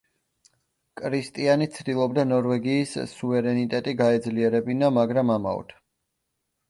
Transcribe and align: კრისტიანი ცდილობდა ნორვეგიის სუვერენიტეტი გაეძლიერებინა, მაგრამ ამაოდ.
კრისტიანი 1.01 1.67
ცდილობდა 1.75 2.25
ნორვეგიის 2.31 2.95
სუვერენიტეტი 3.19 3.95
გაეძლიერებინა, 4.03 4.91
მაგრამ 5.01 5.35
ამაოდ. 5.39 5.77